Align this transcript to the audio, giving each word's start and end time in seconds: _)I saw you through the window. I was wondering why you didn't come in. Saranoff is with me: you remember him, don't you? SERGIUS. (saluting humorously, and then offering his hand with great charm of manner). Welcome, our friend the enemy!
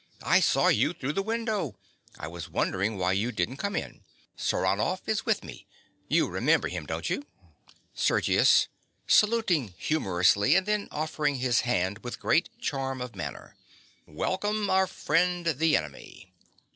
_)I 0.27 0.39
saw 0.39 0.69
you 0.69 0.93
through 0.93 1.13
the 1.13 1.21
window. 1.21 1.75
I 2.17 2.27
was 2.27 2.49
wondering 2.49 2.97
why 2.97 3.11
you 3.11 3.31
didn't 3.31 3.57
come 3.57 3.75
in. 3.75 4.03
Saranoff 4.35 5.07
is 5.07 5.27
with 5.27 5.43
me: 5.43 5.67
you 6.07 6.27
remember 6.27 6.69
him, 6.69 6.87
don't 6.87 7.07
you? 7.07 7.23
SERGIUS. 7.93 8.67
(saluting 9.05 9.75
humorously, 9.77 10.55
and 10.55 10.65
then 10.65 10.87
offering 10.91 11.35
his 11.35 11.61
hand 11.61 11.99
with 11.99 12.19
great 12.19 12.49
charm 12.59 12.99
of 12.99 13.15
manner). 13.15 13.55
Welcome, 14.07 14.71
our 14.71 14.87
friend 14.87 15.45
the 15.45 15.77
enemy! 15.77 16.33